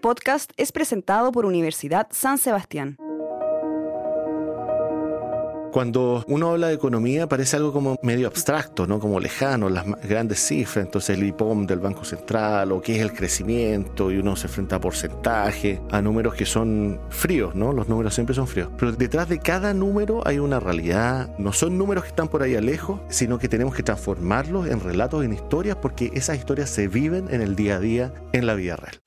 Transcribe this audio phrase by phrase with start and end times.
[0.00, 2.96] podcast es presentado por Universidad San Sebastián.
[5.72, 8.98] Cuando uno habla de economía parece algo como medio abstracto, ¿no?
[8.98, 13.12] Como lejano, las grandes cifras, entonces el IPOM del Banco Central o qué es el
[13.12, 17.72] crecimiento y uno se enfrenta a porcentaje, a números que son fríos, ¿no?
[17.72, 18.68] Los números siempre son fríos.
[18.76, 22.56] Pero detrás de cada número hay una realidad, no son números que están por ahí
[22.56, 26.88] a lejos, sino que tenemos que transformarlos en relatos, en historias, porque esas historias se
[26.88, 29.00] viven en el día a día, en la vida real.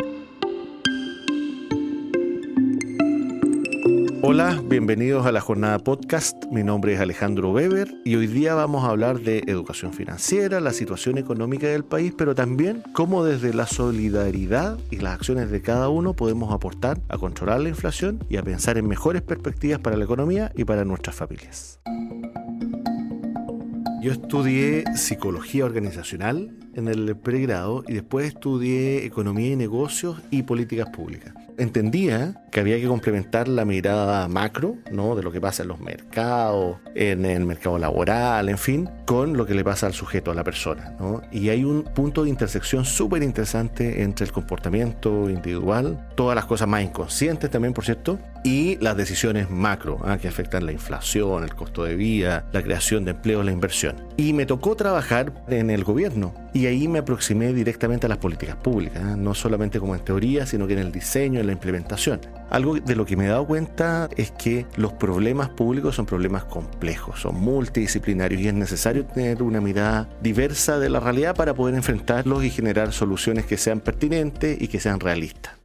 [4.25, 6.45] Hola, bienvenidos a la jornada podcast.
[6.45, 10.71] Mi nombre es Alejandro Weber y hoy día vamos a hablar de educación financiera, la
[10.71, 15.89] situación económica del país, pero también cómo desde la solidaridad y las acciones de cada
[15.89, 20.05] uno podemos aportar a controlar la inflación y a pensar en mejores perspectivas para la
[20.05, 21.81] economía y para nuestras familias.
[24.01, 30.89] Yo estudié psicología organizacional en el pregrado y después estudié economía y negocios y políticas
[30.89, 35.15] públicas entendía que había que complementar la mirada macro, ¿no?
[35.15, 39.45] De lo que pasa en los mercados, en el mercado laboral, en fin, con lo
[39.45, 41.21] que le pasa al sujeto, a la persona, ¿no?
[41.31, 46.67] Y hay un punto de intersección súper interesante entre el comportamiento individual, todas las cosas
[46.67, 50.17] más inconscientes también, por cierto, y las decisiones macro, ¿ah?
[50.17, 53.95] que afectan la inflación, el costo de vida, la creación de empleo, la inversión.
[54.17, 58.55] Y me tocó trabajar en el gobierno y ahí me aproximé directamente a las políticas
[58.55, 59.15] públicas, ¿ah?
[59.17, 62.21] no solamente como en teoría, sino que en el diseño, en la implementación.
[62.49, 66.45] Algo de lo que me he dado cuenta es que los problemas públicos son problemas
[66.45, 71.73] complejos, son multidisciplinarios y es necesario tener una mirada diversa de la realidad para poder
[71.75, 75.62] enfrentarlos y generar soluciones que sean pertinentes y que sean realistas.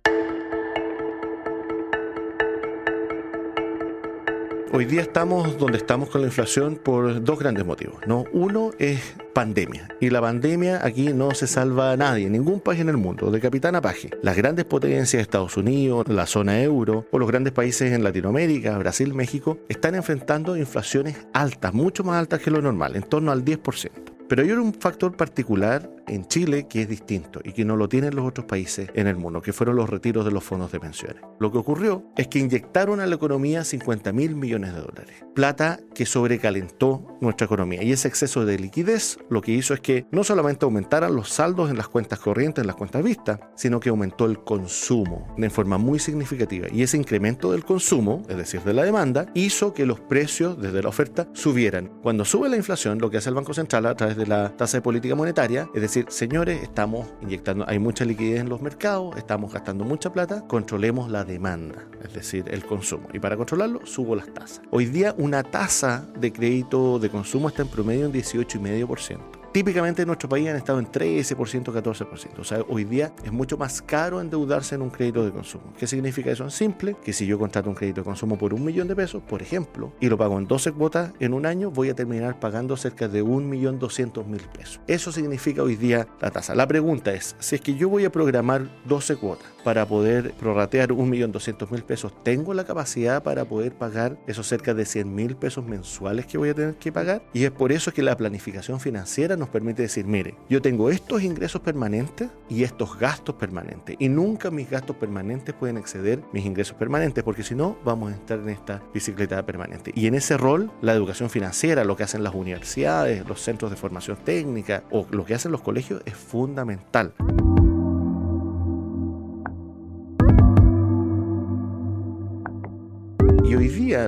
[4.79, 7.97] Hoy día estamos donde estamos con la inflación por dos grandes motivos.
[8.07, 8.27] ¿no?
[8.33, 9.01] Uno es
[9.35, 9.89] pandemia.
[10.01, 13.41] Y la pandemia aquí no se salva a nadie, ningún país en el mundo, de
[13.41, 14.11] capitán a paje.
[14.23, 18.79] Las grandes potencias de Estados Unidos, la zona euro o los grandes países en Latinoamérica,
[18.79, 23.45] Brasil, México, están enfrentando inflaciones altas, mucho más altas que lo normal, en torno al
[23.45, 24.18] 10%.
[24.29, 28.15] Pero hay un factor particular en Chile que es distinto y que no lo tienen
[28.15, 31.23] los otros países en el mundo, que fueron los retiros de los fondos de pensiones.
[31.39, 35.81] Lo que ocurrió es que inyectaron a la economía 50 mil millones de dólares, plata
[35.95, 37.83] que sobrecalentó nuestra economía.
[37.83, 41.71] Y ese exceso de liquidez lo que hizo es que no solamente aumentaran los saldos
[41.71, 45.79] en las cuentas corrientes, en las cuentas vistas, sino que aumentó el consumo de forma
[45.79, 46.69] muy significativa.
[46.71, 50.83] Y ese incremento del consumo, es decir, de la demanda, hizo que los precios desde
[50.83, 51.91] la oferta subieran.
[52.03, 54.79] Cuando sube la inflación, lo que hace el Banco Central a través de la tasa
[54.79, 59.53] de política monetaria, es decir, señores, estamos inyectando, hay mucha liquidez en los mercados, estamos
[59.53, 63.09] gastando mucha plata, controlemos la demanda, es decir, el consumo.
[63.13, 64.61] Y para controlarlo, subo las tasas.
[64.71, 70.09] Hoy día una tasa de crédito de consumo está en promedio en 18,5% típicamente en
[70.09, 72.39] nuestro país han estado en 13%, 14%.
[72.39, 75.73] O sea, hoy día es mucho más caro endeudarse en un crédito de consumo.
[75.79, 76.97] ¿Qué significa eso en simple?
[77.03, 79.93] Que si yo contrato un crédito de consumo por un millón de pesos, por ejemplo,
[80.01, 83.23] y lo pago en 12 cuotas en un año, voy a terminar pagando cerca de
[83.23, 84.81] un millón doscientos mil pesos.
[84.87, 86.55] Eso significa hoy día la tasa.
[86.55, 90.93] La pregunta es, si es que yo voy a programar 12 cuotas para poder prorratear
[90.93, 95.15] un millón doscientos mil pesos, ¿tengo la capacidad para poder pagar esos cerca de 100
[95.15, 97.21] mil pesos mensuales que voy a tener que pagar?
[97.35, 101.23] Y es por eso que la planificación financiera nos permite decir, mire, yo tengo estos
[101.23, 103.95] ingresos permanentes y estos gastos permanentes.
[103.99, 108.15] Y nunca mis gastos permanentes pueden exceder mis ingresos permanentes, porque si no, vamos a
[108.15, 109.93] estar en esta bicicleta permanente.
[109.95, 113.77] Y en ese rol, la educación financiera, lo que hacen las universidades, los centros de
[113.77, 117.13] formación técnica o lo que hacen los colegios es fundamental.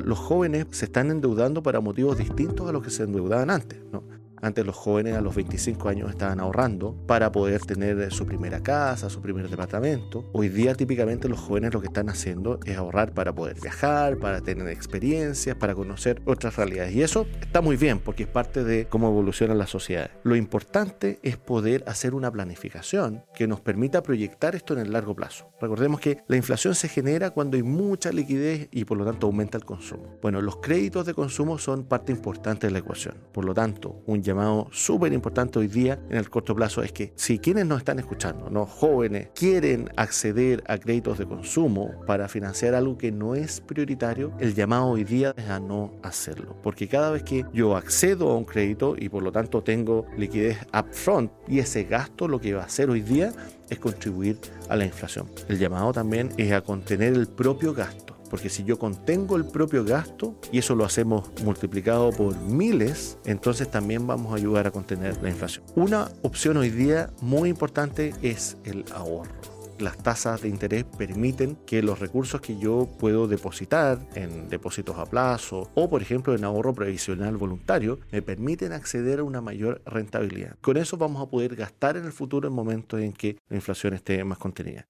[0.05, 3.79] Los jóvenes se están endeudando para motivos distintos a los que se endeudaban antes.
[3.93, 4.03] ¿no?
[4.43, 9.11] Antes los jóvenes a los 25 años estaban ahorrando para poder tener su primera casa,
[9.11, 10.25] su primer departamento.
[10.33, 14.41] Hoy día típicamente los jóvenes lo que están haciendo es ahorrar para poder viajar, para
[14.41, 16.95] tener experiencias, para conocer otras realidades.
[16.95, 20.11] Y eso está muy bien porque es parte de cómo evolucionan las sociedades.
[20.23, 25.15] Lo importante es poder hacer una planificación que nos permita proyectar esto en el largo
[25.15, 25.51] plazo.
[25.61, 29.59] Recordemos que la inflación se genera cuando hay mucha liquidez y por lo tanto aumenta
[29.59, 30.19] el consumo.
[30.23, 33.17] Bueno, los créditos de consumo son parte importante de la ecuación.
[33.33, 37.13] Por lo tanto, un llamado súper importante hoy día en el corto plazo es que
[37.17, 38.65] si quienes nos están escuchando, ¿no?
[38.65, 44.55] jóvenes, quieren acceder a créditos de consumo para financiar algo que no es prioritario, el
[44.55, 46.57] llamado hoy día es a no hacerlo.
[46.63, 50.59] Porque cada vez que yo accedo a un crédito y por lo tanto tengo liquidez
[50.73, 53.33] upfront y ese gasto lo que va a hacer hoy día
[53.69, 54.39] es contribuir
[54.69, 55.27] a la inflación.
[55.49, 59.85] El llamado también es a contener el propio gasto porque si yo contengo el propio
[59.85, 65.21] gasto y eso lo hacemos multiplicado por miles, entonces también vamos a ayudar a contener
[65.23, 65.65] la inflación.
[65.75, 69.51] Una opción hoy día muy importante es el ahorro
[69.81, 75.07] las tasas de interés permiten que los recursos que yo puedo depositar en depósitos a
[75.07, 80.57] plazo o, por ejemplo, en ahorro previsional voluntario, me permiten acceder a una mayor rentabilidad.
[80.61, 83.95] Con eso vamos a poder gastar en el futuro en momentos en que la inflación
[83.95, 84.87] esté más contenida.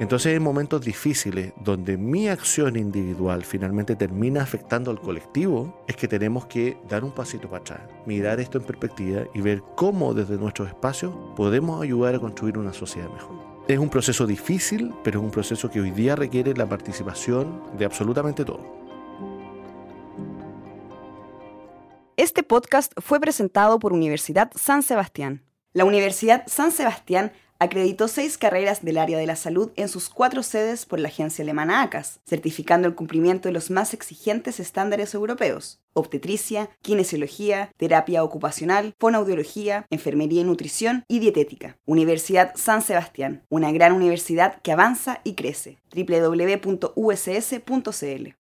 [0.00, 6.06] Entonces en momentos difíciles donde mi acción individual finalmente termina afectando al colectivo, es que
[6.06, 10.36] tenemos que dar un pasito para atrás, mirar esto en perspectiva y ver cómo desde
[10.36, 13.36] nuestros espacios podemos ayudar a construir una sociedad mejor.
[13.66, 17.84] Es un proceso difícil, pero es un proceso que hoy día requiere la participación de
[17.84, 18.66] absolutamente todos.
[22.16, 25.42] Este podcast fue presentado por Universidad San Sebastián.
[25.72, 30.42] La Universidad San Sebastián acreditó seis carreras del área de la salud en sus cuatro
[30.42, 35.80] sedes por la agencia alemana ACAS, certificando el cumplimiento de los más exigentes estándares europeos.
[35.92, 41.76] Obstetricia, kinesiología, terapia ocupacional, fonoaudiología, enfermería y nutrición y dietética.
[41.86, 45.78] Universidad San Sebastián, una gran universidad que avanza y crece.
[45.94, 46.68] www.uss.cl